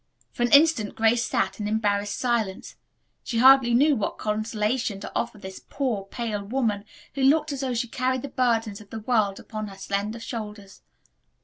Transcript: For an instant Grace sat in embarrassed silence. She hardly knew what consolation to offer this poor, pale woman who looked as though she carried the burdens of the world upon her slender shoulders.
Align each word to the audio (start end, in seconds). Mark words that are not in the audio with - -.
For 0.31 0.41
an 0.41 0.51
instant 0.51 0.95
Grace 0.95 1.23
sat 1.23 1.59
in 1.59 1.67
embarrassed 1.67 2.17
silence. 2.17 2.75
She 3.23 3.37
hardly 3.37 3.75
knew 3.75 3.95
what 3.95 4.17
consolation 4.17 4.99
to 5.01 5.11
offer 5.15 5.37
this 5.37 5.61
poor, 5.69 6.05
pale 6.05 6.43
woman 6.43 6.85
who 7.13 7.21
looked 7.21 7.51
as 7.51 7.59
though 7.59 7.75
she 7.75 7.87
carried 7.87 8.23
the 8.23 8.27
burdens 8.29 8.81
of 8.81 8.89
the 8.89 9.01
world 9.01 9.39
upon 9.39 9.67
her 9.67 9.77
slender 9.77 10.19
shoulders. 10.19 10.81